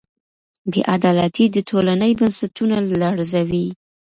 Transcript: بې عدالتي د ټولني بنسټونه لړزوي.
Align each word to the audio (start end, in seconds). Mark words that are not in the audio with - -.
بې 0.71 0.81
عدالتي 0.95 1.45
د 1.51 1.57
ټولني 1.69 2.11
بنسټونه 2.19 2.75
لړزوي. 3.01 3.67